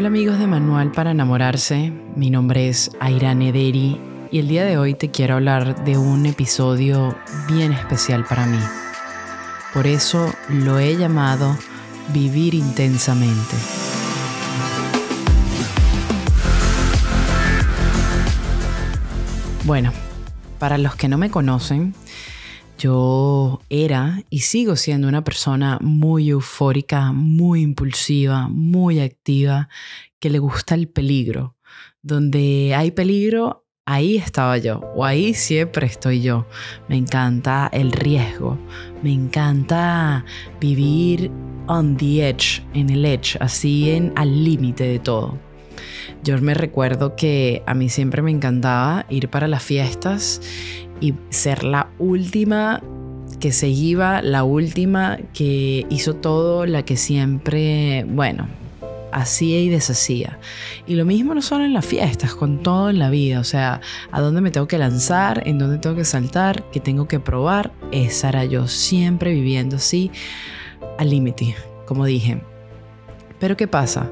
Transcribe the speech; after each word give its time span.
Hola 0.00 0.08
amigos 0.08 0.38
de 0.38 0.46
Manual 0.46 0.92
para 0.92 1.10
enamorarse, 1.10 1.92
mi 2.16 2.30
nombre 2.30 2.70
es 2.70 2.90
Airane 3.00 3.52
Deri 3.52 4.00
y 4.32 4.38
el 4.38 4.48
día 4.48 4.64
de 4.64 4.78
hoy 4.78 4.94
te 4.94 5.10
quiero 5.10 5.34
hablar 5.34 5.84
de 5.84 5.98
un 5.98 6.24
episodio 6.24 7.14
bien 7.48 7.72
especial 7.72 8.24
para 8.24 8.46
mí. 8.46 8.56
Por 9.74 9.86
eso 9.86 10.32
lo 10.48 10.78
he 10.78 10.96
llamado 10.96 11.54
Vivir 12.14 12.54
intensamente. 12.54 13.56
Bueno, 19.64 19.92
para 20.58 20.78
los 20.78 20.96
que 20.96 21.08
no 21.08 21.18
me 21.18 21.30
conocen, 21.30 21.92
yo 22.80 23.60
era 23.68 24.22
y 24.30 24.40
sigo 24.40 24.74
siendo 24.74 25.06
una 25.06 25.22
persona 25.22 25.78
muy 25.82 26.30
eufórica, 26.30 27.12
muy 27.12 27.60
impulsiva, 27.60 28.48
muy 28.48 29.00
activa, 29.00 29.68
que 30.18 30.30
le 30.30 30.38
gusta 30.38 30.74
el 30.74 30.88
peligro. 30.88 31.56
Donde 32.00 32.74
hay 32.74 32.90
peligro, 32.92 33.66
ahí 33.84 34.16
estaba 34.16 34.56
yo, 34.56 34.80
o 34.96 35.04
ahí 35.04 35.34
siempre 35.34 35.86
estoy 35.86 36.22
yo. 36.22 36.46
Me 36.88 36.96
encanta 36.96 37.68
el 37.70 37.92
riesgo, 37.92 38.58
me 39.02 39.12
encanta 39.12 40.24
vivir 40.58 41.30
on 41.66 41.98
the 41.98 42.26
edge, 42.26 42.62
en 42.72 42.88
el 42.88 43.04
edge, 43.04 43.36
así 43.40 43.90
en 43.90 44.12
al 44.16 44.42
límite 44.42 44.84
de 44.84 44.98
todo. 44.98 45.38
Yo 46.22 46.38
me 46.40 46.54
recuerdo 46.54 47.14
que 47.14 47.62
a 47.66 47.74
mí 47.74 47.88
siempre 47.88 48.22
me 48.22 48.30
encantaba 48.30 49.06
ir 49.08 49.28
para 49.28 49.48
las 49.48 49.62
fiestas 49.62 50.40
y 51.00 51.14
ser 51.30 51.64
la 51.64 51.88
última 51.98 52.82
que 53.40 53.52
se 53.52 53.68
iba, 53.68 54.22
la 54.22 54.44
última 54.44 55.18
que 55.32 55.86
hizo 55.88 56.14
todo, 56.14 56.66
la 56.66 56.84
que 56.84 56.96
siempre, 56.96 58.04
bueno, 58.06 58.48
hacía 59.12 59.60
y 59.60 59.68
deshacía. 59.68 60.38
Y 60.86 60.94
lo 60.94 61.04
mismo 61.04 61.34
no 61.34 61.42
solo 61.42 61.64
en 61.64 61.72
las 61.72 61.86
fiestas, 61.86 62.34
con 62.34 62.62
todo 62.62 62.90
en 62.90 62.98
la 62.98 63.10
vida, 63.10 63.40
o 63.40 63.44
sea, 63.44 63.80
a 64.12 64.20
dónde 64.20 64.40
me 64.40 64.50
tengo 64.50 64.68
que 64.68 64.78
lanzar, 64.78 65.42
en 65.46 65.58
dónde 65.58 65.78
tengo 65.78 65.96
que 65.96 66.04
saltar, 66.04 66.64
qué 66.70 66.80
tengo 66.80 67.08
que 67.08 67.18
probar, 67.18 67.72
esa 67.92 68.28
era 68.28 68.44
yo 68.44 68.68
siempre 68.68 69.32
viviendo 69.32 69.76
así 69.76 70.10
al 70.98 71.10
límite, 71.10 71.56
como 71.86 72.04
dije. 72.04 72.42
Pero 73.38 73.56
¿qué 73.56 73.66
pasa? 73.66 74.10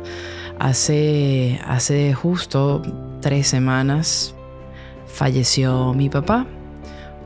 Hace, 0.58 1.60
hace 1.66 2.14
justo 2.14 2.82
tres 3.20 3.46
semanas 3.46 4.34
falleció 5.06 5.92
mi 5.94 6.08
papá 6.08 6.46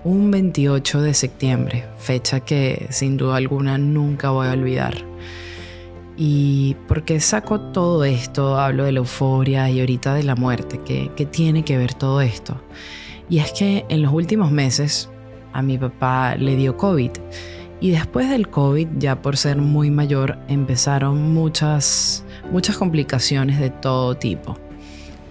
un 0.05 0.31
28 0.31 1.01
de 1.01 1.15
septiembre, 1.15 1.85
fecha 1.97 2.41
que 2.41 2.87
sin 2.91 3.17
duda 3.17 3.37
alguna 3.37 3.79
nunca 3.79 4.31
voy 4.31 4.49
a 4.49 4.53
olvidar. 4.53 4.95
¿Y 6.17 6.77
por 6.89 7.05
qué 7.05 7.21
saco 7.21 7.61
todo 7.61 8.05
esto? 8.05 8.59
Hablo 8.59 8.85
de 8.85 8.93
la 8.93 8.99
euforia 8.99 9.71
y 9.71 9.81
ahorita 9.81 10.15
de 10.15 10.25
la 10.25 10.35
muerte. 10.35 10.81
¿Qué, 10.85 11.11
¿Qué, 11.17 11.25
tiene 11.25 11.65
que 11.65 11.79
ver 11.79 11.95
todo 11.95 12.21
esto? 12.21 12.61
Y 13.29 13.39
es 13.39 13.53
que 13.53 13.87
en 13.89 14.03
los 14.03 14.13
últimos 14.13 14.51
meses 14.51 15.09
a 15.53 15.63
mi 15.63 15.79
papá 15.79 16.35
le 16.37 16.57
dio 16.57 16.77
COVID. 16.77 17.11
Y 17.81 17.91
después 17.91 18.29
del 18.29 18.49
COVID, 18.49 18.89
ya 18.99 19.23
por 19.23 19.37
ser 19.37 19.57
muy 19.57 19.91
mayor, 19.91 20.39
empezaron 20.49 21.33
muchas, 21.33 22.25
muchas 22.53 22.77
complicaciones 22.77 23.59
de 23.59 23.71
todo 23.71 24.17
tipo 24.17 24.59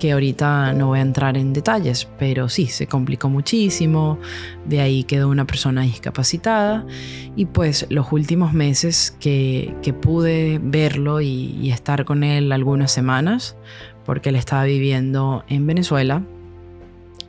que 0.02 0.14
ahorita 0.14 0.74
no 0.74 0.88
voy 0.88 0.98
a 0.98 1.04
entrar 1.04 1.38
en 1.38 1.54
detalles, 1.54 2.08
pero 2.18 2.50
sí, 2.50 2.66
se 2.66 2.88
complicó 2.88 3.30
muchísimo, 3.30 4.18
de 4.66 4.82
ahí 4.82 5.04
quedó 5.04 5.30
una 5.30 5.46
persona 5.46 5.84
discapacitada 5.84 6.88
y 7.36 7.46
pues 7.46 7.86
los 7.92 8.12
últimos 8.12 8.52
meses 8.52 9.16
que, 9.20 9.76
pude 10.02 10.60
verlo 10.60 11.22
y, 11.22 11.56
y 11.62 11.70
estar 11.70 12.04
con 12.04 12.24
él 12.24 12.52
algunas 12.52 12.92
semanas, 12.92 13.56
porque 14.04 14.30
él 14.30 14.38
estaba 14.38 14.64
viviendo 14.64 15.44
en 15.48 15.68
Venezuela, 15.68 16.24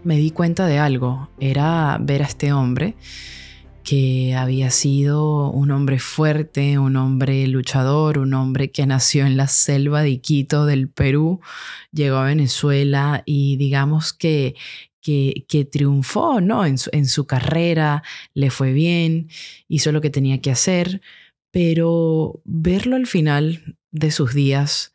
me 0.02 0.16
di 0.16 0.30
cuenta 0.30 0.66
de 0.66 0.78
algo, 0.78 1.28
era 1.40 1.98
ver 2.00 2.22
a 2.22 2.24
este 2.24 2.54
hombre 2.54 2.94
que 3.84 4.34
había 4.34 4.70
sido 4.70 5.50
un 5.50 5.70
hombre 5.70 5.98
fuerte, 5.98 6.78
un 6.78 6.96
hombre 6.96 7.46
luchador, 7.46 8.18
un 8.18 8.34
hombre 8.34 8.70
que 8.70 8.86
nació 8.86 9.26
en 9.26 9.36
la 9.36 9.48
selva 9.48 10.02
de 10.02 10.20
Quito 10.20 10.66
del 10.66 10.88
Perú, 10.88 11.40
llegó 11.92 12.16
a 12.16 12.26
Venezuela 12.26 13.22
y 13.26 13.56
digamos 13.56 14.12
que, 14.12 14.54
que, 15.00 15.68
triunfó 15.70 16.40
¿no? 16.40 16.64
En 16.64 16.78
su, 16.78 16.90
en, 16.92 17.06
su, 17.06 17.26
carrera, 17.26 18.02
le 18.34 18.50
fue 18.50 18.72
bien, 18.72 19.28
hizo 19.68 19.92
lo 19.92 20.00
que 20.00 20.10
tenía 20.10 20.40
que 20.40 20.50
hacer, 20.50 21.00
pero 21.50 22.40
verlo 22.44 22.96
al 22.96 23.06
final 23.06 23.76
de 23.90 24.10
sus 24.10 24.32
días 24.34 24.94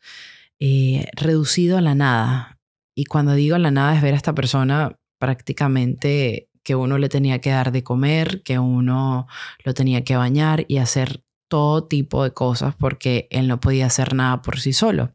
eh, 0.60 1.06
reducido 1.14 1.78
a 1.78 1.82
la 1.82 1.94
nada, 1.94 2.58
y 2.96 3.04
cuando 3.04 3.34
digo 3.34 3.54
a 3.54 3.60
la 3.60 3.70
nada 3.70 3.94
es 3.94 4.02
ver 4.02 4.14
a 4.14 4.16
esta 4.16 4.34
persona 4.34 4.98
prácticamente 5.20 6.47
que 6.68 6.74
uno 6.74 6.98
le 6.98 7.08
tenía 7.08 7.40
que 7.40 7.48
dar 7.48 7.72
de 7.72 7.82
comer, 7.82 8.42
que 8.42 8.58
uno 8.58 9.26
lo 9.64 9.72
tenía 9.72 10.04
que 10.04 10.18
bañar 10.18 10.66
y 10.68 10.76
hacer 10.76 11.24
todo 11.48 11.84
tipo 11.84 12.22
de 12.22 12.32
cosas 12.32 12.74
porque 12.78 13.26
él 13.30 13.48
no 13.48 13.58
podía 13.58 13.86
hacer 13.86 14.14
nada 14.14 14.42
por 14.42 14.60
sí 14.60 14.74
solo. 14.74 15.14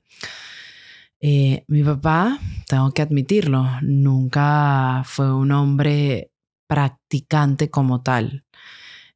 Eh, 1.22 1.64
mi 1.68 1.84
papá, 1.84 2.40
tengo 2.68 2.92
que 2.92 3.04
admitirlo, 3.04 3.68
nunca 3.84 5.04
fue 5.06 5.32
un 5.32 5.52
hombre 5.52 6.32
practicante 6.66 7.70
como 7.70 8.02
tal. 8.02 8.46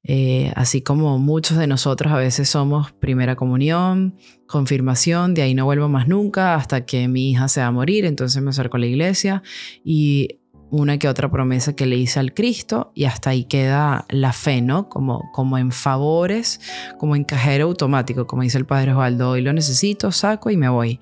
Eh, 0.03 0.53
así 0.55 0.83
como 0.83 1.17
muchos 1.17 1.57
de 1.57 1.65
nosotros 1.65 2.13
a 2.13 2.17
veces 2.17 2.47
somos 2.47 2.91
primera 2.91 3.35
comunión, 3.35 4.15
confirmación, 4.45 5.33
de 5.33 5.41
ahí 5.41 5.55
no 5.55 5.65
vuelvo 5.65 5.89
más 5.89 6.07
nunca 6.07 6.53
hasta 6.53 6.85
que 6.85 7.07
mi 7.07 7.31
hija 7.31 7.47
se 7.47 7.61
va 7.61 7.67
a 7.67 7.71
morir, 7.71 8.05
entonces 8.05 8.43
me 8.43 8.51
acerco 8.51 8.77
a 8.77 8.79
la 8.79 8.85
iglesia 8.85 9.41
y 9.83 10.39
una 10.69 10.97
que 10.97 11.07
otra 11.07 11.29
promesa 11.31 11.75
que 11.75 11.85
le 11.85 11.95
hice 11.95 12.19
al 12.19 12.33
Cristo 12.33 12.91
y 12.93 13.05
hasta 13.05 13.29
ahí 13.29 13.45
queda 13.45 14.05
la 14.09 14.33
fe, 14.33 14.61
¿no? 14.61 14.89
Como, 14.89 15.29
como 15.31 15.57
en 15.57 15.71
favores, 15.71 16.59
como 16.97 17.15
en 17.15 17.23
cajero 17.23 17.65
automático, 17.65 18.27
como 18.27 18.41
dice 18.41 18.57
el 18.57 18.65
Padre 18.65 18.91
Osvaldo, 18.91 19.31
hoy 19.31 19.41
lo 19.41 19.53
necesito, 19.53 20.11
saco 20.11 20.49
y 20.49 20.57
me 20.57 20.69
voy. 20.69 20.99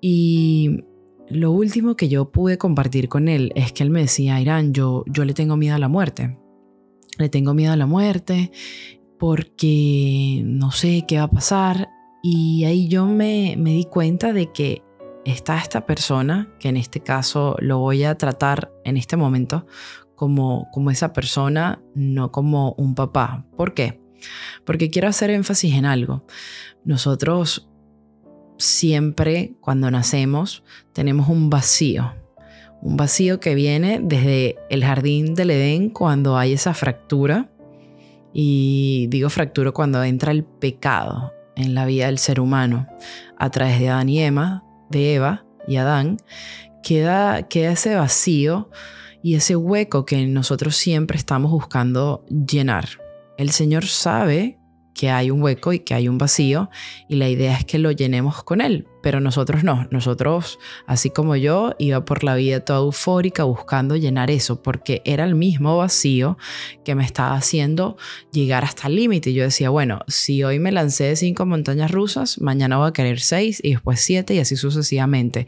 Y 0.00 0.84
lo 1.28 1.50
último 1.50 1.96
que 1.96 2.08
yo 2.08 2.30
pude 2.30 2.58
compartir 2.58 3.08
con 3.08 3.28
él 3.28 3.52
es 3.56 3.72
que 3.72 3.82
él 3.82 3.90
me 3.90 4.02
decía, 4.02 4.40
Irán, 4.40 4.72
yo, 4.72 5.04
yo 5.06 5.24
le 5.24 5.34
tengo 5.34 5.56
miedo 5.56 5.74
a 5.74 5.78
la 5.78 5.88
muerte. 5.88 6.38
Le 7.18 7.28
tengo 7.28 7.54
miedo 7.54 7.72
a 7.72 7.76
la 7.76 7.86
muerte 7.86 8.52
porque 9.18 10.42
no 10.44 10.70
sé 10.70 11.04
qué 11.08 11.18
va 11.18 11.24
a 11.24 11.30
pasar. 11.30 11.88
Y 12.22 12.64
ahí 12.64 12.88
yo 12.88 13.06
me, 13.06 13.56
me 13.58 13.72
di 13.72 13.84
cuenta 13.84 14.32
de 14.32 14.52
que 14.52 14.82
está 15.26 15.58
esta 15.58 15.86
persona, 15.86 16.48
que 16.58 16.68
en 16.68 16.76
este 16.76 17.00
caso 17.00 17.56
lo 17.58 17.78
voy 17.78 18.04
a 18.04 18.16
tratar 18.16 18.72
en 18.84 18.96
este 18.96 19.16
momento 19.16 19.66
como, 20.14 20.68
como 20.72 20.90
esa 20.90 21.12
persona, 21.12 21.82
no 21.94 22.32
como 22.32 22.72
un 22.78 22.94
papá. 22.94 23.44
¿Por 23.56 23.74
qué? 23.74 24.00
Porque 24.64 24.88
quiero 24.88 25.08
hacer 25.08 25.30
énfasis 25.30 25.74
en 25.74 25.84
algo. 25.84 26.24
Nosotros 26.84 27.68
siempre 28.58 29.54
cuando 29.60 29.90
nacemos 29.90 30.62
tenemos 30.92 31.28
un 31.28 31.50
vacío. 31.50 32.14
Un 32.80 32.96
vacío 32.96 33.40
que 33.40 33.54
viene 33.54 34.00
desde 34.02 34.56
el 34.70 34.84
jardín 34.84 35.34
del 35.34 35.50
Edén 35.50 35.90
cuando 35.90 36.36
hay 36.36 36.52
esa 36.52 36.72
fractura. 36.72 37.50
Y 38.32 39.06
digo 39.08 39.28
fractura 39.28 39.72
cuando 39.72 40.02
entra 40.04 40.30
el 40.30 40.44
pecado 40.44 41.32
en 41.56 41.74
la 41.74 41.86
vida 41.86 42.06
del 42.06 42.18
ser 42.18 42.38
humano 42.38 42.86
a 43.38 43.50
través 43.50 43.80
de 43.80 43.88
Adán 43.88 44.08
y 44.10 44.20
Emma, 44.20 44.65
de 44.90 45.14
Eva 45.14 45.44
y 45.66 45.76
Adán, 45.76 46.18
queda, 46.82 47.48
queda 47.48 47.72
ese 47.72 47.96
vacío 47.96 48.70
y 49.22 49.34
ese 49.34 49.56
hueco 49.56 50.06
que 50.06 50.26
nosotros 50.26 50.76
siempre 50.76 51.18
estamos 51.18 51.50
buscando 51.50 52.24
llenar. 52.28 52.88
El 53.38 53.50
Señor 53.50 53.84
sabe 53.86 54.58
que 54.94 55.10
hay 55.10 55.30
un 55.30 55.42
hueco 55.42 55.72
y 55.72 55.80
que 55.80 55.94
hay 55.94 56.08
un 56.08 56.18
vacío 56.18 56.70
y 57.08 57.16
la 57.16 57.28
idea 57.28 57.56
es 57.56 57.64
que 57.64 57.78
lo 57.78 57.90
llenemos 57.90 58.42
con 58.44 58.60
Él, 58.60 58.88
pero 59.06 59.20
nosotros 59.20 59.62
no, 59.62 59.86
nosotros, 59.92 60.58
así 60.84 61.10
como 61.10 61.36
yo, 61.36 61.76
iba 61.78 62.04
por 62.04 62.24
la 62.24 62.34
vida 62.34 62.58
toda 62.58 62.80
eufórica 62.80 63.44
buscando 63.44 63.94
llenar 63.94 64.32
eso, 64.32 64.62
porque 64.62 65.00
era 65.04 65.22
el 65.22 65.36
mismo 65.36 65.76
vacío 65.76 66.38
que 66.84 66.96
me 66.96 67.04
estaba 67.04 67.36
haciendo 67.36 67.96
llegar 68.32 68.64
hasta 68.64 68.88
el 68.88 68.96
límite. 68.96 69.32
Yo 69.32 69.44
decía, 69.44 69.70
bueno, 69.70 70.00
si 70.08 70.42
hoy 70.42 70.58
me 70.58 70.72
lancé 70.72 71.04
de 71.04 71.14
cinco 71.14 71.46
montañas 71.46 71.92
rusas, 71.92 72.40
mañana 72.40 72.78
voy 72.78 72.88
a 72.88 72.92
querer 72.92 73.20
seis 73.20 73.60
y 73.62 73.74
después 73.74 74.00
siete 74.00 74.34
y 74.34 74.40
así 74.40 74.56
sucesivamente, 74.56 75.46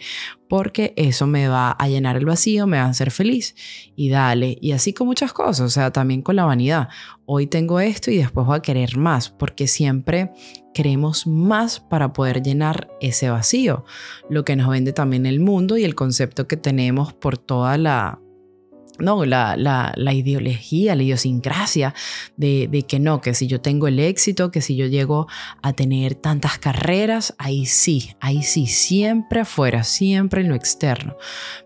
porque 0.48 0.94
eso 0.96 1.26
me 1.26 1.48
va 1.48 1.72
a 1.72 1.88
llenar 1.88 2.16
el 2.16 2.26
vacío, 2.26 2.68
me 2.68 2.76
va 2.76 2.84
a 2.84 2.90
hacer 2.90 3.10
feliz 3.10 3.56
y 3.96 4.08
dale, 4.08 4.56
y 4.60 4.70
así 4.70 4.92
con 4.92 5.08
muchas 5.08 5.32
cosas, 5.32 5.66
o 5.66 5.68
sea, 5.68 5.90
también 5.90 6.22
con 6.22 6.36
la 6.36 6.44
vanidad. 6.44 6.90
Hoy 7.26 7.48
tengo 7.48 7.80
esto 7.80 8.12
y 8.12 8.18
después 8.18 8.46
voy 8.46 8.56
a 8.56 8.62
querer 8.62 8.96
más, 8.96 9.28
porque 9.28 9.66
siempre 9.66 10.30
queremos 10.78 11.26
más 11.26 11.80
para 11.80 12.12
poder 12.12 12.40
llenar 12.40 12.88
ese 13.00 13.28
vacío, 13.30 13.84
lo 14.30 14.44
que 14.44 14.54
nos 14.54 14.68
vende 14.68 14.92
también 14.92 15.26
el 15.26 15.40
mundo 15.40 15.76
y 15.76 15.82
el 15.82 15.96
concepto 15.96 16.46
que 16.46 16.56
tenemos 16.56 17.12
por 17.12 17.36
toda 17.36 17.76
la 17.76 18.20
no, 19.00 19.24
la, 19.24 19.56
la, 19.56 20.14
ideología, 20.14 20.94
la 20.94 21.02
idiosincrasia 21.02 21.94
de, 22.36 22.68
de, 22.70 22.82
que 22.82 23.00
no, 23.00 23.20
que 23.20 23.34
si 23.34 23.48
yo 23.48 23.60
tengo 23.60 23.88
el 23.88 23.98
éxito, 23.98 24.52
que 24.52 24.60
si 24.60 24.76
yo 24.76 24.86
llego 24.86 25.26
a 25.62 25.72
tener 25.72 26.14
tantas 26.14 26.60
carreras, 26.60 27.34
ahí 27.38 27.66
sí, 27.66 28.12
ahí 28.20 28.44
sí, 28.44 28.68
siempre 28.68 29.40
afuera, 29.40 29.82
siempre 29.82 30.42
en 30.42 30.48
lo 30.48 30.54
externo. 30.54 31.16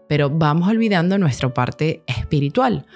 Pero 0.08 0.30
vamos 0.30 0.68
olvidando 0.68 1.18
nuestra 1.18 1.52
parte 1.52 2.02
espiritual. 2.06 2.86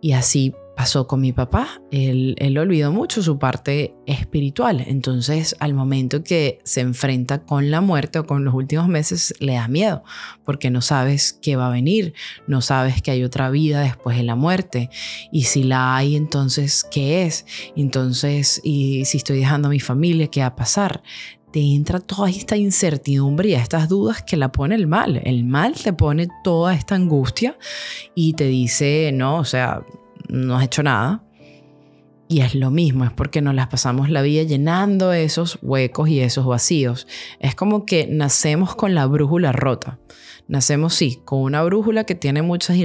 Y 0.00 0.12
así 0.12 0.54
pasó 0.76 1.06
con 1.06 1.20
mi 1.20 1.32
papá. 1.32 1.80
Él, 1.90 2.34
él, 2.38 2.58
olvidó 2.58 2.92
mucho 2.92 3.22
su 3.22 3.38
parte 3.38 3.94
espiritual. 4.06 4.84
Entonces, 4.86 5.56
al 5.60 5.74
momento 5.74 6.22
que 6.22 6.58
se 6.64 6.80
enfrenta 6.80 7.42
con 7.42 7.70
la 7.70 7.80
muerte 7.80 8.18
o 8.18 8.26
con 8.26 8.44
los 8.44 8.54
últimos 8.54 8.88
meses, 8.88 9.34
le 9.38 9.54
da 9.54 9.68
miedo, 9.68 10.02
porque 10.44 10.70
no 10.70 10.80
sabes 10.80 11.32
qué 11.32 11.56
va 11.56 11.68
a 11.68 11.70
venir, 11.70 12.14
no 12.46 12.60
sabes 12.60 13.02
que 13.02 13.10
hay 13.10 13.24
otra 13.24 13.50
vida 13.50 13.80
después 13.80 14.16
de 14.16 14.24
la 14.24 14.34
muerte. 14.34 14.90
Y 15.30 15.44
si 15.44 15.62
la 15.62 15.96
hay, 15.96 16.16
entonces, 16.16 16.86
¿qué 16.90 17.24
es? 17.24 17.46
Entonces, 17.76 18.60
y 18.64 19.04
si 19.04 19.18
estoy 19.18 19.38
dejando 19.38 19.68
a 19.68 19.70
mi 19.70 19.80
familia, 19.80 20.28
¿qué 20.28 20.40
va 20.40 20.46
a 20.46 20.56
pasar? 20.56 21.02
te 21.52 21.60
entra 21.60 22.00
toda 22.00 22.28
esta 22.30 22.56
incertidumbre 22.56 23.50
y 23.50 23.54
estas 23.54 23.88
dudas 23.88 24.24
que 24.24 24.36
la 24.36 24.50
pone 24.50 24.74
el 24.74 24.88
mal. 24.88 25.20
El 25.22 25.44
mal 25.44 25.74
te 25.74 25.92
pone 25.92 26.26
toda 26.42 26.74
esta 26.74 26.96
angustia 26.96 27.56
y 28.12 28.32
te 28.32 28.48
dice, 28.48 29.12
no, 29.14 29.38
o 29.38 29.44
sea, 29.44 29.84
no 30.28 30.56
has 30.56 30.64
hecho 30.64 30.82
nada. 30.82 31.24
Y 32.26 32.40
es 32.40 32.54
lo 32.54 32.70
mismo, 32.70 33.04
es 33.04 33.12
porque 33.12 33.42
nos 33.42 33.54
las 33.54 33.68
pasamos 33.68 34.08
la 34.08 34.22
vida 34.22 34.42
llenando 34.42 35.12
esos 35.12 35.58
huecos 35.60 36.08
y 36.08 36.20
esos 36.20 36.46
vacíos. 36.46 37.06
Es 37.38 37.54
como 37.54 37.84
que 37.84 38.06
nacemos 38.10 38.74
con 38.74 38.94
la 38.94 39.06
brújula 39.06 39.52
rota. 39.52 39.98
Nacemos, 40.48 40.94
sí, 40.94 41.20
con 41.24 41.40
una 41.40 41.62
brújula 41.62 42.04
que 42.04 42.14
tiene 42.14 42.42
muchas 42.42 42.76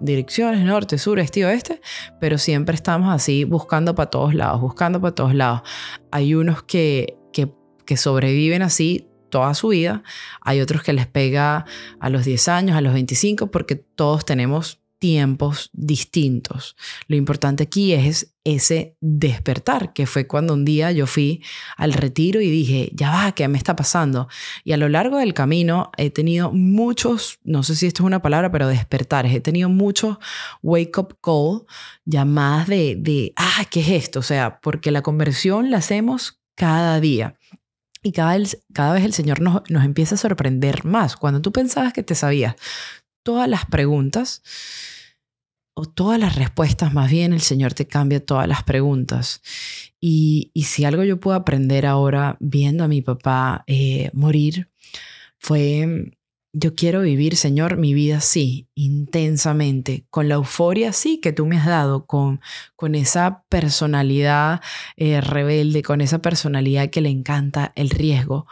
direcciones, 0.00 0.64
norte, 0.64 0.98
sur, 0.98 1.18
este 1.18 1.40
y 1.40 1.44
oeste, 1.44 1.80
pero 2.20 2.38
siempre 2.38 2.74
estamos 2.74 3.14
así 3.14 3.44
buscando 3.44 3.94
para 3.94 4.10
todos 4.10 4.34
lados, 4.34 4.60
buscando 4.60 5.00
para 5.00 5.14
todos 5.14 5.34
lados. 5.34 5.62
Hay 6.10 6.34
unos 6.34 6.62
que, 6.62 7.18
que, 7.32 7.96
sobreviven 7.96 8.62
así 8.62 9.08
toda 9.30 9.54
su 9.54 9.68
vida, 9.68 10.02
hay 10.40 10.60
otros 10.60 10.82
que 10.82 10.92
les 10.92 11.06
pega 11.06 11.64
a 12.00 12.10
los 12.10 12.24
10 12.24 12.48
años, 12.48 12.76
a 12.76 12.80
los 12.80 12.92
25, 12.92 13.50
porque 13.50 13.76
todos 13.76 14.24
tenemos 14.24 14.80
tiempos 14.98 15.70
distintos. 15.72 16.76
Lo 17.08 17.16
importante 17.16 17.64
aquí 17.64 17.92
es 17.92 18.34
ese 18.44 18.96
despertar, 19.00 19.92
que 19.92 20.06
fue 20.06 20.26
cuando 20.26 20.54
un 20.54 20.64
día 20.64 20.92
yo 20.92 21.06
fui 21.06 21.42
al 21.76 21.92
retiro 21.92 22.40
y 22.40 22.50
dije, 22.50 22.90
ya 22.94 23.10
va, 23.10 23.32
¿qué 23.32 23.48
me 23.48 23.58
está 23.58 23.74
pasando? 23.76 24.28
Y 24.64 24.72
a 24.72 24.76
lo 24.76 24.88
largo 24.88 25.18
del 25.18 25.34
camino 25.34 25.90
he 25.96 26.10
tenido 26.10 26.52
muchos, 26.52 27.38
no 27.42 27.62
sé 27.62 27.74
si 27.74 27.86
esto 27.86 28.02
es 28.02 28.06
una 28.06 28.22
palabra, 28.22 28.50
pero 28.50 28.68
despertares, 28.68 29.34
he 29.34 29.40
tenido 29.40 29.68
muchos 29.68 30.18
wake 30.62 30.98
up 30.98 31.18
call, 31.20 31.66
llamadas 32.04 32.68
de, 32.68 32.96
de, 32.96 33.32
ah, 33.36 33.64
¿qué 33.70 33.80
es 33.80 33.88
esto? 33.88 34.20
O 34.20 34.22
sea, 34.22 34.60
porque 34.60 34.90
la 34.90 35.02
conversión 35.02 35.70
la 35.70 35.78
hacemos 35.78 36.40
cada 36.54 37.00
día. 37.00 37.36
Y 38.02 38.12
cada, 38.12 38.38
cada 38.72 38.92
vez 38.92 39.04
el 39.04 39.12
Señor 39.12 39.40
nos, 39.40 39.68
nos 39.68 39.84
empieza 39.84 40.14
a 40.14 40.18
sorprender 40.18 40.84
más. 40.84 41.16
Cuando 41.16 41.42
tú 41.42 41.50
pensabas 41.50 41.92
que 41.92 42.04
te 42.04 42.14
sabías 42.14 42.54
todas 43.26 43.48
las 43.48 43.66
preguntas, 43.66 44.40
o 45.74 45.84
todas 45.84 46.18
las 46.20 46.36
respuestas, 46.36 46.94
más 46.94 47.10
bien 47.10 47.32
el 47.32 47.40
Señor 47.40 47.74
te 47.74 47.88
cambia 47.88 48.24
todas 48.24 48.46
las 48.46 48.62
preguntas. 48.62 49.42
Y, 50.00 50.52
si 50.64 50.84
algo 50.84 51.02
yo 51.02 51.18
puedo 51.18 51.36
aprender 51.36 51.86
ahora 51.86 52.36
viendo 52.38 52.84
a 52.84 52.88
mi 52.88 53.02
papá 53.02 53.64
eh, 53.66 54.10
morir, 54.14 54.70
fue, 55.40 56.12
yo 56.52 56.76
quiero 56.76 57.02
vivir, 57.02 57.34
Señor, 57.34 57.78
mi 57.78 57.94
vida 57.94 58.18
así, 58.18 58.68
intensamente, 58.76 60.06
con 60.08 60.28
la 60.28 60.36
euforia 60.36 60.92
sí 60.92 61.18
que 61.20 61.32
tú 61.32 61.46
me 61.46 61.58
has 61.58 61.66
dado, 61.66 62.06
con, 62.06 62.40
con 62.76 62.94
esa 62.94 63.44
personalidad 63.48 64.60
eh, 64.96 65.20
rebelde, 65.20 65.82
con 65.82 66.00
esa 66.00 66.22
personalidad 66.22 66.90
que 66.90 67.00
le 67.00 67.10
encanta 67.10 67.72
el 67.74 67.90
riesgo, 67.90 68.46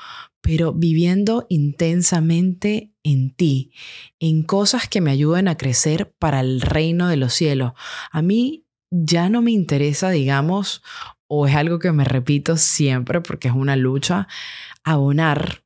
pero 0.45 0.75
viviendo 0.75 1.47
intensamente 1.49 2.93
en 3.03 3.35
ti, 3.35 3.73
en 4.21 4.43
cosas 4.43 4.89
que 4.89 5.01
me 5.01 5.11
ayuden 5.11 5.49
a 5.49 5.57
crecer 5.57 6.15
para 6.19 6.41
el 6.41 6.61
reino 6.61 7.09
de 7.09 7.17
los 7.17 7.33
cielos. 7.33 7.73
A 8.11 8.21
mí 8.21 8.67
ya 8.91 9.31
no 9.31 9.41
me 9.41 9.53
interesa, 9.53 10.11
digamos, 10.11 10.83
o 11.29 11.47
es 11.47 11.55
algo 11.55 11.79
que 11.79 11.93
me 11.93 12.05
repito 12.05 12.59
siempre 12.59 13.23
porque 13.23 13.49
es 13.49 13.55
una 13.55 13.75
lucha, 13.75 14.29
abonar, 14.85 15.63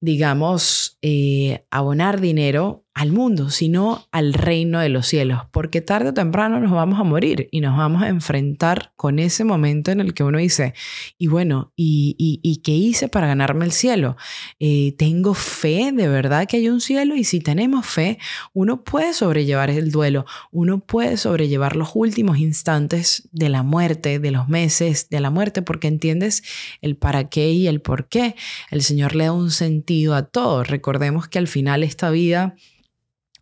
digamos, 0.00 0.96
eh, 1.02 1.66
abonar 1.70 2.18
dinero 2.18 2.86
al 2.98 3.12
mundo, 3.12 3.48
sino 3.48 4.08
al 4.10 4.34
reino 4.34 4.80
de 4.80 4.88
los 4.88 5.06
cielos, 5.06 5.42
porque 5.52 5.80
tarde 5.80 6.08
o 6.08 6.14
temprano 6.14 6.58
nos 6.58 6.72
vamos 6.72 6.98
a 6.98 7.04
morir 7.04 7.48
y 7.52 7.60
nos 7.60 7.76
vamos 7.76 8.02
a 8.02 8.08
enfrentar 8.08 8.92
con 8.96 9.20
ese 9.20 9.44
momento 9.44 9.92
en 9.92 10.00
el 10.00 10.14
que 10.14 10.24
uno 10.24 10.38
dice, 10.38 10.74
y 11.16 11.28
bueno, 11.28 11.72
¿y, 11.76 12.16
y, 12.18 12.56
qué 12.56 12.72
hice 12.72 13.06
para 13.06 13.28
ganarme 13.28 13.66
el 13.66 13.70
cielo? 13.70 14.16
Eh, 14.58 14.96
¿Tengo 14.98 15.34
fe 15.34 15.92
de 15.92 16.08
verdad 16.08 16.48
que 16.48 16.56
hay 16.56 16.68
un 16.68 16.80
cielo? 16.80 17.14
Y 17.14 17.22
si 17.22 17.38
tenemos 17.38 17.86
fe, 17.86 18.18
uno 18.52 18.82
puede 18.82 19.12
sobrellevar 19.12 19.70
el 19.70 19.92
duelo, 19.92 20.26
uno 20.50 20.80
puede 20.80 21.18
sobrellevar 21.18 21.76
los 21.76 21.90
últimos 21.94 22.38
instantes 22.38 23.28
de 23.30 23.48
la 23.48 23.62
muerte, 23.62 24.18
de 24.18 24.32
los 24.32 24.48
meses 24.48 25.08
de 25.08 25.20
la 25.20 25.30
muerte, 25.30 25.62
porque 25.62 25.86
entiendes 25.86 26.42
el 26.82 26.96
para 26.96 27.28
qué 27.28 27.52
y 27.52 27.68
el 27.68 27.80
por 27.80 28.08
qué. 28.08 28.34
El 28.72 28.82
Señor 28.82 29.14
le 29.14 29.26
da 29.26 29.32
un 29.32 29.52
sentido 29.52 30.16
a 30.16 30.24
todo. 30.24 30.64
Recordemos 30.64 31.28
que 31.28 31.38
al 31.38 31.46
final 31.46 31.84
esta 31.84 32.10
vida 32.10 32.56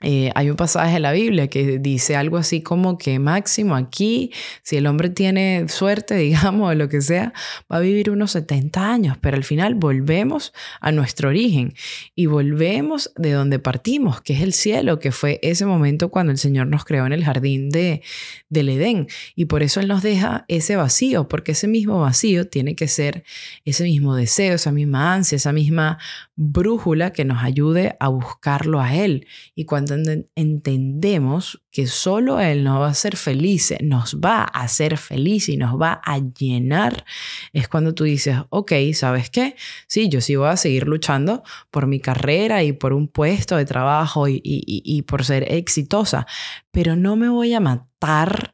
eh, 0.03 0.31
hay 0.35 0.51
un 0.51 0.57
pasaje 0.57 0.97
en 0.97 1.03
la 1.03 1.13
Biblia 1.13 1.49
que 1.49 1.79
dice 1.79 2.17
algo 2.17 2.37
así 2.37 2.61
como 2.61 2.99
que 2.99 3.19
máximo 3.19 3.75
aquí, 3.75 4.31
si 4.63 4.77
el 4.77 4.87
hombre 4.87 5.09
tiene 5.09 5.69
suerte, 5.69 6.15
digamos, 6.17 6.71
o 6.71 6.75
lo 6.75 6.89
que 6.91 7.01
sea, 7.01 7.33
va 7.73 7.79
a 7.79 7.81
vivir 7.81 8.11
unos 8.11 8.33
70 8.33 8.93
años, 8.93 9.17
pero 9.21 9.37
al 9.37 9.45
final 9.45 9.75
volvemos 9.75 10.53
a 10.81 10.93
nuestro 10.93 11.31
origen 11.31 11.75
y 12.15 12.27
volvemos 12.27 13.11
de 13.17 13.33
donde 13.33 13.59
partimos, 13.59 14.21
que 14.21 14.35
es 14.35 14.43
el 14.43 14.53
cielo, 14.53 14.99
que 14.99 15.13
fue 15.13 15.41
ese 15.43 15.65
momento 15.65 16.11
cuando 16.11 16.31
el 16.31 16.39
Señor 16.39 16.67
nos 16.67 16.85
creó 16.85 17.07
en 17.07 17.15
el 17.15 17.25
jardín 17.25 17.71
de, 17.71 18.03
del 18.51 18.69
Edén. 18.69 19.07
Y 19.35 19.47
por 19.47 19.63
eso 19.63 19.81
Él 19.81 19.89
nos 19.89 20.03
deja 20.03 20.45
ese 20.49 20.77
vacío, 20.77 21.27
porque 21.27 21.53
ese 21.53 21.69
mismo 21.69 22.01
vacío 22.01 22.47
tiene 22.47 22.77
que 22.77 22.87
ser 22.87 23.25
ese 23.65 23.85
mismo 23.85 24.15
deseo, 24.15 24.55
esa 24.55 24.73
misma 24.73 25.15
ansia, 25.15 25.37
esa 25.37 25.53
misma 25.53 25.99
brújula 26.37 27.15
que 27.15 27.25
nos 27.25 27.43
ayude 27.43 27.97
a 27.99 28.09
buscarlo 28.09 28.81
a 28.81 28.95
Él. 28.95 29.27
Y 29.55 29.65
cuando 29.65 29.97
entendemos 30.35 31.63
que 31.71 31.87
solo 31.87 32.41
Él 32.41 32.63
nos 32.63 32.81
va 32.81 32.89
a 32.89 32.91
hacer 32.91 33.17
felices, 33.17 33.79
nos 33.83 34.21
va 34.21 34.43
a 34.43 34.63
hacer 34.63 34.99
feliz 34.99 35.49
y 35.49 35.57
nos 35.57 35.81
va 35.81 36.01
a 36.05 36.19
llenar, 36.19 37.07
es 37.55 37.69
cuando 37.69 37.95
tú 37.95 38.05
dices, 38.05 38.37
ok, 38.51 38.73
¿sabes 38.93 39.31
qué? 39.31 39.57
Sí, 39.89 40.11
yo 40.11 40.21
sí 40.21 40.37
voy 40.37 40.49
a 40.49 40.57
seguir 40.57 40.87
luchando 40.87 41.43
por 41.71 41.87
mi 41.87 42.01
carrera 42.01 42.63
y 42.63 42.73
por 42.73 42.93
un 42.93 43.09
puesto 43.09 43.57
de 43.57 43.65
trabajo 43.65 44.29
y, 44.29 44.41
y 44.45 45.03
por 45.03 45.25
ser 45.25 45.51
exitosa, 45.51 46.27
pero 46.71 46.97
no 46.97 47.17
me 47.17 47.31
voy 47.31 47.55
a 47.55 47.61
matar 47.61 48.53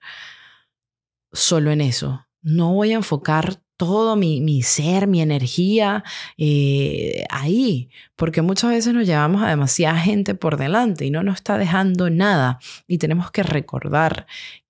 solo 1.33 1.73
en 1.73 1.81
eso. 1.81 2.27
No 2.43 2.75
voy 2.75 2.93
a 2.93 2.97
enfocar 2.97 3.62
todo 3.77 4.17
mi, 4.17 4.63
ser, 4.63 5.07
mi 5.07 5.21
energía 5.21 6.05
eh, 6.37 7.25
ahí, 7.31 7.91
porque 8.17 8.43
muchas 8.43 8.71
veces 8.71 8.95
nos 8.95 9.07
llevamos 9.07 9.43
a 9.43 9.49
demasiada 9.49 9.99
gente 9.99 10.35
por 10.35 10.57
delante 10.57 11.05
y 11.05 11.11
no 11.11 11.23
nos 11.23 11.37
está 11.37 11.59
dejando 11.59 12.11
nada. 12.11 12.59
Y 12.87 12.99
tenemos 12.99 13.31
que 13.31 13.43
recordar 13.43 14.27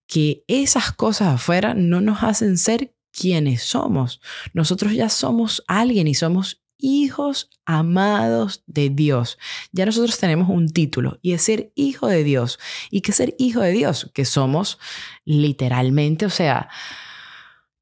que 0.06 0.44
esas 0.46 0.92
cosas 0.92 1.34
afuera 1.34 1.74
no 1.74 2.00
nos 2.00 2.22
hacen 2.22 2.58
ser 2.58 2.94
quienes 3.12 3.62
somos. 3.62 4.20
Nosotros 4.52 4.92
ya 4.92 5.08
somos 5.08 5.62
alguien 5.68 6.08
y 6.08 6.14
somos 6.14 6.62
hijos 6.78 7.48
amados 7.64 8.64
de 8.66 8.90
Dios. 8.90 9.38
Ya 9.72 9.86
nosotros 9.86 10.18
tenemos 10.18 10.48
un 10.50 10.68
título 10.68 11.18
y 11.22 11.32
es 11.32 11.42
ser 11.42 11.72
hijo 11.76 12.08
de 12.08 12.24
Dios. 12.24 12.58
¿Y 12.90 13.00
qué 13.00 13.12
ser 13.12 13.34
hijo 13.38 13.60
de 13.60 13.72
Dios? 13.72 14.10
Que 14.12 14.24
somos 14.24 14.78
literalmente, 15.24 16.26
o 16.26 16.30
sea, 16.30 16.68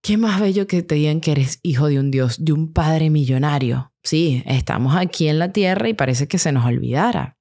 ¿Qué 0.02 0.16
más 0.16 0.40
bello 0.40 0.66
que 0.66 0.83
te 0.83 0.95
digan 0.95 1.21
que 1.21 1.33
eres 1.33 1.61
hijo 1.62 1.88
de 1.88 1.99
un 1.99 2.11
Dios, 2.11 2.42
de 2.42 2.52
un 2.52 2.73
Padre 2.73 3.11
millonario? 3.11 3.92
Sí, 4.02 4.42
estamos 4.47 4.97
aquí 4.97 5.28
en 5.28 5.38
la 5.38 5.52
tierra 5.52 5.90
y 5.90 5.95
parece 5.95 6.26
que 6.26 6.38
se 6.38 6.52
nos 6.52 6.64
olvidara. 6.64 7.37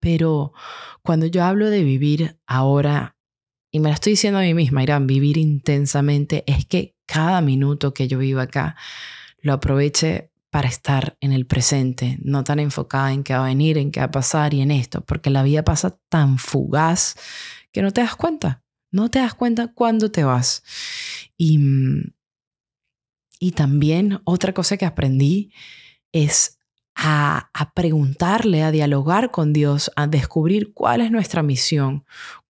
Pero 0.00 0.52
cuando 1.02 1.26
yo 1.26 1.44
hablo 1.44 1.70
de 1.70 1.84
vivir 1.84 2.38
ahora, 2.46 3.16
y 3.70 3.78
me 3.78 3.88
lo 3.88 3.94
estoy 3.94 4.14
diciendo 4.14 4.40
a 4.40 4.42
mí 4.42 4.52
misma, 4.52 4.82
Irán, 4.82 5.06
vivir 5.06 5.36
intensamente, 5.36 6.42
es 6.46 6.66
que 6.66 6.96
cada 7.06 7.40
minuto 7.40 7.94
que 7.94 8.08
yo 8.08 8.18
vivo 8.18 8.40
acá 8.40 8.76
lo 9.40 9.52
aproveche 9.52 10.32
para 10.50 10.68
estar 10.68 11.16
en 11.20 11.30
el 11.32 11.46
presente, 11.46 12.18
no 12.22 12.42
tan 12.42 12.58
enfocada 12.58 13.12
en 13.12 13.22
qué 13.22 13.34
va 13.34 13.44
a 13.44 13.48
venir, 13.48 13.78
en 13.78 13.92
qué 13.92 14.00
va 14.00 14.06
a 14.06 14.10
pasar 14.10 14.54
y 14.54 14.60
en 14.60 14.72
esto, 14.72 15.02
porque 15.02 15.30
la 15.30 15.44
vida 15.44 15.62
pasa 15.62 15.96
tan 16.08 16.38
fugaz 16.38 17.14
que 17.70 17.82
no 17.82 17.92
te 17.92 18.00
das 18.00 18.16
cuenta. 18.16 18.64
No 18.90 19.10
te 19.10 19.18
das 19.20 19.34
cuenta 19.34 19.68
cuándo 19.68 20.10
te 20.10 20.24
vas. 20.24 20.62
Y, 21.36 21.58
y 23.38 23.52
también 23.52 24.20
otra 24.24 24.52
cosa 24.52 24.76
que 24.76 24.86
aprendí 24.86 25.52
es 26.12 26.58
a, 26.94 27.50
a 27.54 27.72
preguntarle, 27.72 28.62
a 28.62 28.70
dialogar 28.70 29.30
con 29.30 29.52
Dios, 29.52 29.90
a 29.96 30.06
descubrir 30.06 30.72
cuál 30.74 31.00
es 31.00 31.10
nuestra 31.10 31.42
misión, 31.42 32.04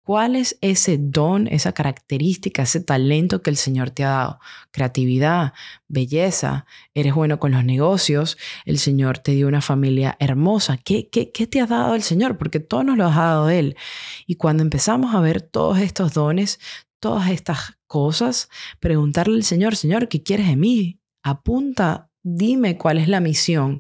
¿Cuál 0.10 0.36
es 0.36 0.58
ese 0.62 0.98
don, 1.00 1.46
esa 1.46 1.72
característica, 1.74 2.64
ese 2.64 2.80
talento 2.80 3.44
que 3.44 3.52
el 3.52 3.58
Señor 3.58 3.92
te 3.92 4.04
ha 4.04 4.10
dado? 4.10 4.40
Creatividad, 4.72 5.54
belleza, 5.88 6.66
eres 6.96 7.14
bueno 7.14 7.38
con 7.38 7.52
los 7.52 7.64
negocios, 7.64 8.36
el 8.66 8.80
Señor 8.80 9.20
te 9.20 9.34
dio 9.34 9.48
una 9.48 9.62
familia 9.62 10.18
hermosa. 10.20 10.78
¿Qué, 10.78 11.10
qué, 11.10 11.28
te 11.28 11.62
ha 11.62 11.68
dado 11.68 11.94
el 11.94 12.02
Señor? 12.02 12.40
Porque 12.40 12.60
todo 12.60 12.84
nos 12.84 12.98
lo 12.98 13.06
ha 13.06 13.14
dado 13.14 13.52
Él. 13.52 13.78
Y 14.26 14.38
cuando 14.38 14.64
empezamos 14.64 15.14
a 15.14 15.22
ver 15.22 15.44
todos 15.44 15.78
estos 15.78 16.16
dones, 16.16 16.60
todas 17.00 17.30
estas 17.30 17.78
cosas, 17.86 18.50
preguntarle 18.80 19.36
al 19.36 19.44
Señor, 19.44 19.76
Señor, 19.76 20.08
¿qué 20.08 20.24
quieres 20.24 20.48
de 20.48 20.56
mí? 20.56 21.00
Apunta, 21.22 22.10
dime 22.24 22.80
cuál 22.80 22.98
es 22.98 23.10
la 23.10 23.20
misión. 23.20 23.78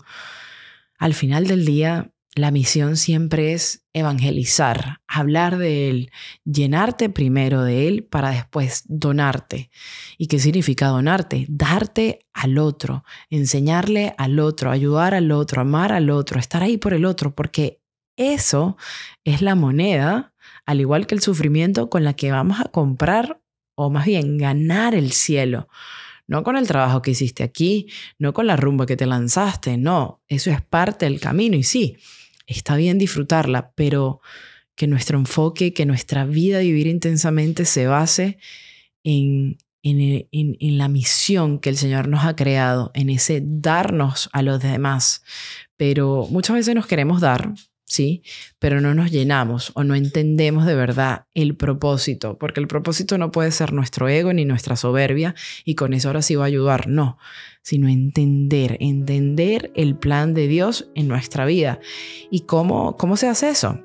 Al 0.99 1.15
final 1.15 1.47
del 1.47 1.65
día, 1.65 2.11
la 2.41 2.51
misión 2.51 2.97
siempre 2.97 3.53
es 3.53 3.85
evangelizar, 3.93 5.01
hablar 5.07 5.57
de 5.57 5.89
Él, 5.89 6.11
llenarte 6.45 7.09
primero 7.09 7.63
de 7.63 7.87
Él 7.87 8.03
para 8.03 8.31
después 8.31 8.83
donarte. 8.87 9.69
¿Y 10.17 10.27
qué 10.27 10.39
significa 10.39 10.87
donarte? 10.87 11.45
Darte 11.49 12.25
al 12.33 12.57
otro, 12.57 13.03
enseñarle 13.29 14.13
al 14.17 14.39
otro, 14.39 14.71
ayudar 14.71 15.13
al 15.13 15.31
otro, 15.31 15.61
amar 15.61 15.91
al 15.91 16.09
otro, 16.09 16.39
estar 16.39 16.63
ahí 16.63 16.77
por 16.77 16.93
el 16.93 17.05
otro, 17.05 17.33
porque 17.33 17.81
eso 18.15 18.77
es 19.23 19.41
la 19.41 19.55
moneda, 19.55 20.33
al 20.65 20.81
igual 20.81 21.07
que 21.07 21.15
el 21.15 21.21
sufrimiento, 21.21 21.89
con 21.89 22.03
la 22.03 22.13
que 22.13 22.31
vamos 22.31 22.59
a 22.59 22.65
comprar 22.65 23.41
o 23.75 23.89
más 23.89 24.05
bien 24.05 24.37
ganar 24.37 24.93
el 24.93 25.11
cielo. 25.13 25.69
No 26.27 26.43
con 26.43 26.57
el 26.57 26.67
trabajo 26.67 27.01
que 27.01 27.11
hiciste 27.11 27.43
aquí, 27.43 27.87
no 28.19 28.33
con 28.33 28.45
la 28.45 28.55
rumba 28.55 28.85
que 28.85 28.95
te 28.95 29.07
lanzaste, 29.07 29.77
no, 29.77 30.21
eso 30.27 30.51
es 30.51 30.61
parte 30.61 31.05
del 31.05 31.19
camino 31.19 31.55
y 31.55 31.63
sí, 31.63 31.97
está 32.53 32.75
bien 32.75 32.97
disfrutarla, 32.97 33.71
pero 33.75 34.21
que 34.75 34.87
nuestro 34.87 35.17
enfoque, 35.17 35.73
que 35.73 35.85
nuestra 35.85 36.25
vida 36.25 36.59
vivir 36.59 36.87
intensamente 36.87 37.65
se 37.65 37.87
base 37.87 38.37
en, 39.03 39.57
en, 39.83 40.27
en, 40.31 40.77
la 40.77 40.87
misión 40.87 41.59
que 41.59 41.69
el 41.69 41.77
Señor 41.77 42.07
nos 42.07 42.25
ha 42.25 42.35
creado, 42.35 42.91
en 42.93 43.09
ese 43.09 43.41
darnos 43.43 44.29
a 44.33 44.41
los 44.41 44.61
demás. 44.61 45.23
Pero 45.77 46.27
muchas 46.29 46.55
veces 46.55 46.75
nos 46.75 46.87
queremos 46.87 47.21
dar, 47.21 47.53
¿sí? 47.89 48.21
Pero 48.59 48.79
no 48.79 48.93
nos 48.93 49.11
llenamos 49.11 49.71
o 49.73 49.83
no 49.83 49.95
entendemos 49.95 50.65
de 50.65 50.75
verdad 50.75 51.25
el 51.33 51.55
propósito, 51.55 52.37
porque 52.37 52.61
el 52.61 52.67
propósito 52.67 53.17
no 53.17 53.31
puede 53.31 53.51
ser 53.51 53.73
nuestro 53.73 54.07
ego 54.07 54.31
ni 54.31 54.45
nuestra 54.45 54.75
soberbia 54.75 55.35
y 55.65 55.75
con 55.75 55.93
eso 55.93 56.07
ahora 56.07 56.21
sí 56.21 56.35
va 56.35 56.45
a 56.45 56.47
ayudar, 56.47 56.87
no, 56.87 57.17
sino 57.63 57.89
entender, 57.89 58.77
entender 58.79 59.71
el 59.75 59.97
plan 59.97 60.33
de 60.33 60.47
Dios 60.47 60.89
en 60.95 61.07
nuestra 61.07 61.45
vida. 61.45 61.79
¿Y 62.29 62.41
cómo, 62.41 62.95
cómo 62.95 63.17
se 63.17 63.27
hace 63.27 63.49
eso? 63.49 63.83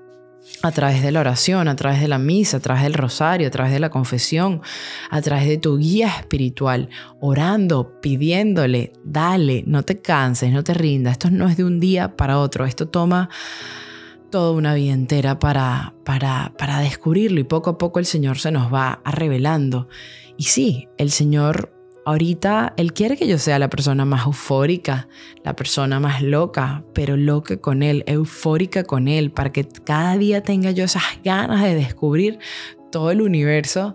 a 0.62 0.73
través 0.73 1.02
de 1.02 1.11
la 1.11 1.20
oración, 1.20 1.68
a 1.68 1.76
través 1.76 2.00
de 2.00 2.08
la 2.08 2.18
misa, 2.18 2.58
a 2.58 2.61
través 2.61 2.82
del 2.82 2.92
rosario, 2.92 3.49
a 3.49 3.50
través 3.50 3.73
de 3.73 3.80
la 3.80 3.88
confesión, 3.88 4.61
a 5.08 5.23
través 5.23 5.46
de 5.46 5.56
tu 5.56 5.78
guía 5.78 6.08
espiritual, 6.08 6.90
orando, 7.18 7.99
pidiéndole, 8.02 8.92
dale, 9.04 9.64
no 9.66 9.84
te 9.84 10.02
canses, 10.02 10.52
no 10.52 10.62
te 10.62 10.75
rindas. 10.75 11.12
Esto 11.12 11.30
no 11.30 11.49
es 11.49 11.56
de 11.56 11.64
un 11.64 11.80
día 11.80 12.16
para 12.16 12.38
otro, 12.38 12.66
esto 12.66 12.88
toma 12.88 13.30
toda 14.34 14.50
una 14.50 14.74
vida 14.74 14.92
entera 14.92 15.38
para, 15.38 15.94
para, 16.02 16.54
para 16.58 16.80
descubrirlo 16.80 17.38
y 17.38 17.44
poco 17.44 17.70
a 17.70 17.78
poco 17.78 18.00
el 18.00 18.04
Señor 18.04 18.40
se 18.40 18.50
nos 18.50 18.74
va 18.74 19.00
revelando. 19.04 19.86
Y 20.36 20.42
sí, 20.42 20.88
el 20.98 21.12
Señor 21.12 21.72
ahorita, 22.04 22.74
Él 22.76 22.92
quiere 22.94 23.16
que 23.16 23.28
yo 23.28 23.38
sea 23.38 23.60
la 23.60 23.70
persona 23.70 24.04
más 24.04 24.26
eufórica, 24.26 25.06
la 25.44 25.54
persona 25.54 26.00
más 26.00 26.20
loca, 26.20 26.84
pero 26.94 27.16
loca 27.16 27.58
con 27.58 27.84
Él, 27.84 28.02
eufórica 28.08 28.82
con 28.82 29.06
Él, 29.06 29.30
para 29.30 29.52
que 29.52 29.68
cada 29.68 30.18
día 30.18 30.42
tenga 30.42 30.72
yo 30.72 30.82
esas 30.82 31.04
ganas 31.22 31.62
de 31.62 31.76
descubrir 31.76 32.40
todo 32.90 33.12
el 33.12 33.22
universo 33.22 33.94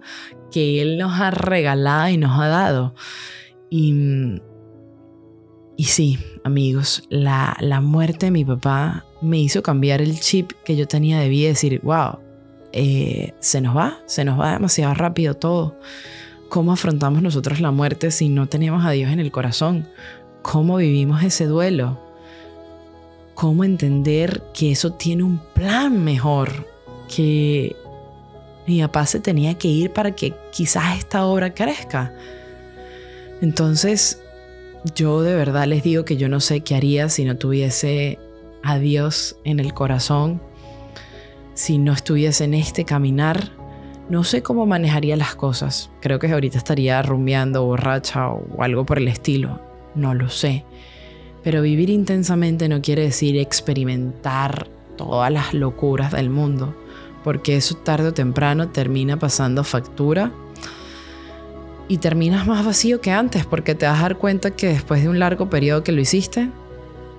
que 0.54 0.82
Él 0.82 0.98
nos 0.98 1.20
ha 1.20 1.32
regalado 1.32 2.08
y 2.08 2.18
nos 2.18 2.40
ha 2.40 2.48
dado. 2.48 2.96
Y, 3.70 4.40
y 5.80 5.86
sí, 5.86 6.20
amigos, 6.44 7.04
la, 7.08 7.56
la 7.62 7.80
muerte 7.80 8.26
de 8.26 8.32
mi 8.32 8.44
papá 8.44 9.06
me 9.22 9.40
hizo 9.40 9.64
cambiar 9.64 10.02
el 10.02 10.20
chip 10.20 10.52
que 10.66 10.76
yo 10.76 10.90
tenía 10.90 11.22
de 11.22 11.30
vida 11.30 11.46
y 11.46 11.52
decir, 11.52 11.80
wow, 11.84 12.20
eh, 12.74 13.34
se 13.40 13.62
nos 13.62 13.78
va, 13.78 13.98
se 14.06 14.26
nos 14.26 14.38
va 14.38 14.52
demasiado 14.52 14.94
rápido 14.94 15.36
todo. 15.36 15.80
¿Cómo 16.50 16.74
afrontamos 16.74 17.22
nosotros 17.22 17.62
la 17.62 17.72
muerte 17.72 18.12
si 18.12 18.28
no 18.28 18.50
tenemos 18.50 18.84
a 18.84 18.92
Dios 18.92 19.10
en 19.10 19.22
el 19.22 19.32
corazón? 19.32 19.88
¿Cómo 20.42 20.76
vivimos 20.76 21.24
ese 21.24 21.46
duelo? 21.46 21.98
¿Cómo 23.34 23.64
entender 23.64 24.44
que 24.54 24.74
eso 24.74 24.92
tiene 24.92 25.24
un 25.24 25.40
plan 25.54 26.04
mejor? 26.04 26.68
Que 27.08 27.78
mi 28.68 28.82
papá 28.82 29.06
se 29.06 29.22
tenía 29.22 29.58
que 29.58 29.70
ir 29.70 29.94
para 29.94 30.14
que 30.14 30.34
quizás 30.52 30.98
esta 30.98 31.26
obra 31.26 31.54
crezca. 31.54 32.14
Entonces, 33.42 34.22
yo 34.96 35.22
de 35.22 35.36
verdad 35.36 35.66
les 35.68 35.84
digo 35.84 36.06
que 36.06 36.18
yo 36.18 36.30
no 36.30 36.40
sé 36.40 36.62
qué 36.62 36.76
haría 36.76 37.10
si 37.10 37.26
no 37.26 37.38
tuviese 37.38 38.20
a 38.64 38.80
Dios 38.80 39.38
en 39.44 39.60
el 39.60 39.74
corazón, 39.74 40.42
si 41.54 41.78
no 41.78 41.94
estuviese 41.94 42.46
en 42.46 42.54
este 42.54 42.86
caminar, 42.86 43.52
no 44.10 44.24
sé 44.24 44.42
cómo 44.42 44.66
manejaría 44.66 45.16
las 45.16 45.36
cosas. 45.36 45.92
Creo 46.02 46.18
que 46.18 46.32
ahorita 46.32 46.58
estaría 46.58 47.02
rumbeando, 47.02 47.66
borracha 47.66 48.30
o 48.30 48.64
algo 48.64 48.86
por 48.86 48.98
el 48.98 49.08
estilo. 49.08 49.62
No 49.94 50.14
lo 50.14 50.30
sé. 50.30 50.66
Pero 51.44 51.62
vivir 51.62 51.90
intensamente 51.90 52.68
no 52.68 52.82
quiere 52.82 53.04
decir 53.04 53.38
experimentar 53.38 54.68
todas 54.98 55.32
las 55.32 55.54
locuras 55.54 56.12
del 56.12 56.30
mundo, 56.30 56.76
porque 57.24 57.56
eso 57.56 57.76
tarde 57.76 58.10
o 58.10 58.14
temprano 58.14 58.70
termina 58.70 59.18
pasando 59.18 59.64
factura 59.64 60.32
y 61.90 61.98
terminas 61.98 62.48
más 62.48 62.64
vacío 62.64 63.02
que 63.02 63.12
antes, 63.12 63.46
porque 63.46 63.76
te 63.76 63.88
vas 63.88 64.00
a 64.00 64.04
dar 64.04 64.18
cuenta 64.18 64.52
que 64.52 64.68
después 64.68 65.02
de 65.02 65.10
un 65.10 65.20
largo 65.20 65.50
periodo 65.50 65.84
que 65.84 65.92
lo 65.92 66.00
hiciste, 66.00 66.50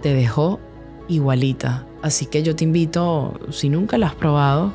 te 0.00 0.14
dejó 0.14 0.60
igualita. 1.08 1.84
Así 2.02 2.24
que 2.24 2.42
yo 2.44 2.56
te 2.56 2.64
invito, 2.64 3.38
si 3.50 3.68
nunca 3.68 3.98
la 3.98 4.06
has 4.06 4.14
probado, 4.14 4.72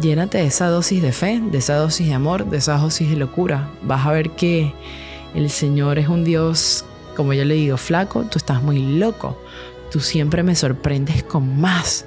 llénate 0.00 0.38
de 0.38 0.46
esa 0.46 0.66
dosis 0.66 1.00
de 1.00 1.12
fe, 1.12 1.40
de 1.40 1.58
esa 1.58 1.76
dosis 1.76 2.08
de 2.08 2.14
amor, 2.14 2.50
de 2.50 2.58
esa 2.58 2.76
dosis 2.76 3.08
de 3.08 3.16
locura. 3.16 3.70
Vas 3.82 4.04
a 4.04 4.10
ver 4.10 4.30
que 4.30 4.74
el 5.36 5.50
Señor 5.50 6.00
es 6.00 6.08
un 6.08 6.24
Dios, 6.24 6.84
como 7.16 7.32
yo 7.32 7.44
le 7.44 7.54
digo, 7.54 7.76
flaco, 7.76 8.24
tú 8.24 8.38
estás 8.38 8.60
muy 8.60 8.98
loco. 8.98 9.38
Tú 9.92 10.00
siempre 10.00 10.42
me 10.42 10.56
sorprendes 10.56 11.22
con 11.22 11.60
más. 11.60 12.06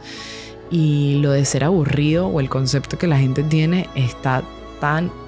Y 0.69 1.19
lo 1.21 1.31
de 1.31 1.45
ser 1.45 1.63
aburrido 1.63 2.27
o 2.27 2.41
el 2.41 2.49
concepto 2.49 2.97
que 2.97 3.07
la 3.07 3.19
gente 3.19 3.41
tiene 3.41 3.87
está 3.95 4.43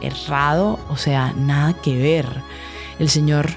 errado, 0.01 0.79
o 0.89 0.97
sea, 0.97 1.33
nada 1.33 1.73
que 1.73 1.97
ver. 1.97 2.27
El 2.99 3.09
Señor 3.09 3.49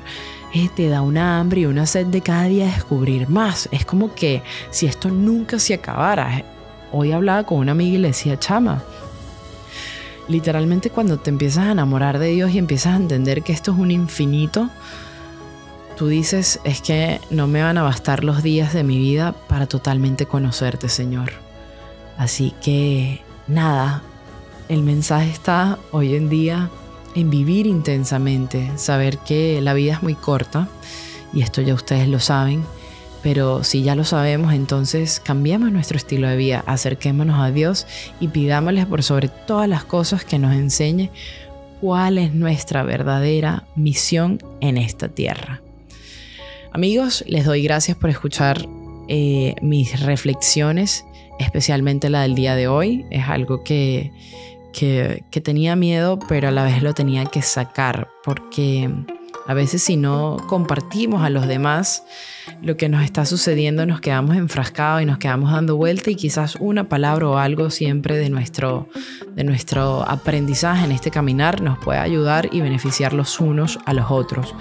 eh, 0.52 0.68
te 0.74 0.88
da 0.88 1.02
una 1.02 1.38
hambre 1.38 1.62
y 1.62 1.66
una 1.66 1.86
sed 1.86 2.06
de 2.06 2.20
cada 2.20 2.44
día 2.44 2.66
descubrir 2.66 3.28
más. 3.28 3.68
Es 3.70 3.84
como 3.84 4.14
que 4.14 4.42
si 4.70 4.86
esto 4.86 5.08
nunca 5.08 5.58
se 5.58 5.74
acabara. 5.74 6.44
Hoy 6.92 7.12
hablaba 7.12 7.44
con 7.44 7.58
una 7.58 7.72
amiga 7.72 7.96
y 7.96 8.00
le 8.00 8.08
decía, 8.08 8.38
chama, 8.38 8.82
literalmente 10.28 10.90
cuando 10.90 11.18
te 11.18 11.30
empiezas 11.30 11.66
a 11.66 11.72
enamorar 11.72 12.18
de 12.18 12.28
Dios 12.28 12.50
y 12.50 12.58
empiezas 12.58 12.94
a 12.94 12.96
entender 12.96 13.42
que 13.42 13.52
esto 13.52 13.72
es 13.72 13.78
un 13.78 13.90
infinito, 13.90 14.70
tú 15.96 16.08
dices, 16.08 16.60
es 16.64 16.80
que 16.80 17.20
no 17.30 17.46
me 17.46 17.62
van 17.62 17.78
a 17.78 17.82
bastar 17.82 18.24
los 18.24 18.42
días 18.42 18.72
de 18.72 18.82
mi 18.82 18.98
vida 18.98 19.32
para 19.48 19.66
totalmente 19.66 20.26
conocerte, 20.26 20.88
Señor. 20.88 21.32
Así 22.16 22.54
que 22.60 23.22
nada, 23.46 24.02
el 24.70 24.84
mensaje 24.84 25.28
está 25.30 25.80
hoy 25.90 26.14
en 26.14 26.28
día 26.28 26.70
en 27.16 27.28
vivir 27.28 27.66
intensamente, 27.66 28.70
saber 28.76 29.18
que 29.18 29.60
la 29.60 29.74
vida 29.74 29.94
es 29.94 30.02
muy 30.04 30.14
corta, 30.14 30.68
y 31.32 31.42
esto 31.42 31.60
ya 31.60 31.74
ustedes 31.74 32.06
lo 32.06 32.20
saben, 32.20 32.62
pero 33.20 33.64
si 33.64 33.82
ya 33.82 33.96
lo 33.96 34.04
sabemos, 34.04 34.54
entonces 34.54 35.18
cambiemos 35.18 35.72
nuestro 35.72 35.96
estilo 35.96 36.28
de 36.28 36.36
vida, 36.36 36.62
acerquémonos 36.66 37.40
a 37.40 37.50
Dios 37.50 37.88
y 38.20 38.28
pidámosle 38.28 38.86
por 38.86 39.02
sobre 39.02 39.28
todas 39.28 39.68
las 39.68 39.84
cosas 39.84 40.24
que 40.24 40.38
nos 40.38 40.54
enseñe 40.54 41.10
cuál 41.80 42.16
es 42.16 42.32
nuestra 42.32 42.84
verdadera 42.84 43.64
misión 43.74 44.38
en 44.60 44.76
esta 44.76 45.08
tierra. 45.08 45.62
Amigos, 46.70 47.24
les 47.26 47.44
doy 47.44 47.64
gracias 47.64 47.96
por 47.96 48.08
escuchar 48.08 48.68
eh, 49.08 49.56
mis 49.62 50.00
reflexiones, 50.00 51.04
especialmente 51.40 52.08
la 52.08 52.22
del 52.22 52.36
día 52.36 52.54
de 52.54 52.68
hoy. 52.68 53.04
Es 53.10 53.24
algo 53.26 53.64
que 54.72 55.40
tenía 55.42 55.76
miedo, 55.76 56.18
pero 56.28 56.48
a 56.48 56.50
la 56.50 56.64
vez 56.64 56.82
lo 56.82 56.94
tenía 56.94 57.24
que 57.26 57.42
sacar, 57.42 58.08
porque 58.24 58.90
a 59.46 59.54
veces 59.54 59.82
si 59.82 59.96
no 59.96 60.36
compartimos 60.46 61.24
a 61.24 61.30
los 61.30 61.48
demás 61.48 62.04
lo 62.62 62.76
que 62.76 62.88
nos 62.88 63.02
está 63.02 63.24
sucediendo, 63.24 63.86
nos 63.86 64.00
quedamos 64.00 64.36
enfrascados 64.36 65.02
y 65.02 65.06
nos 65.06 65.18
quedamos 65.18 65.50
dando 65.50 65.76
vuelta 65.76 66.10
y 66.10 66.14
quizás 66.14 66.56
una 66.60 66.88
palabra 66.88 67.28
o 67.28 67.36
algo 67.36 67.70
siempre 67.70 68.16
de 68.16 68.30
nuestro, 68.30 68.88
de 69.34 69.44
nuestro 69.44 70.08
aprendizaje 70.08 70.84
en 70.84 70.92
este 70.92 71.10
caminar 71.10 71.62
nos 71.62 71.78
puede 71.78 71.98
ayudar 71.98 72.48
y 72.52 72.60
beneficiar 72.60 73.12
los 73.12 73.40
unos 73.40 73.78
a 73.86 73.92
los 73.92 74.10
otros. 74.10 74.54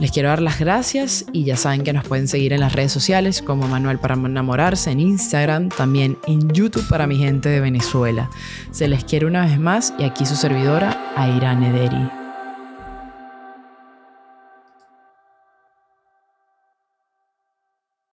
Les 0.00 0.10
quiero 0.10 0.30
dar 0.30 0.40
las 0.40 0.58
gracias 0.58 1.26
y 1.30 1.44
ya 1.44 1.58
saben 1.58 1.84
que 1.84 1.92
nos 1.92 2.08
pueden 2.08 2.26
seguir 2.26 2.54
en 2.54 2.60
las 2.60 2.72
redes 2.72 2.90
sociales 2.90 3.42
como 3.42 3.68
Manuel 3.68 3.98
para 3.98 4.14
enamorarse 4.14 4.90
en 4.90 4.98
Instagram, 4.98 5.68
también 5.68 6.16
en 6.26 6.48
YouTube 6.48 6.88
para 6.88 7.06
mi 7.06 7.18
gente 7.18 7.50
de 7.50 7.60
Venezuela. 7.60 8.30
Se 8.70 8.88
les 8.88 9.04
quiere 9.04 9.26
una 9.26 9.44
vez 9.44 9.60
más 9.60 9.92
y 9.98 10.04
aquí 10.04 10.24
su 10.24 10.36
servidora, 10.36 10.98
Aira 11.16 11.54
Nederi. 11.54 12.19